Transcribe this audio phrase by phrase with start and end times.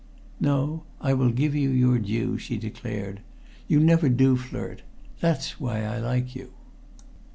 [0.39, 0.81] "No.
[0.99, 3.19] I will give you your due," she declared.
[3.67, 4.81] "You never do flirt.
[5.19, 6.53] That is why I like you."